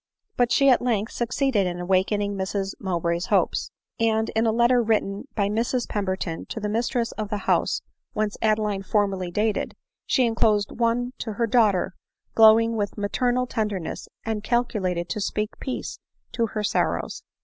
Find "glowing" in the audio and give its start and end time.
12.33-12.75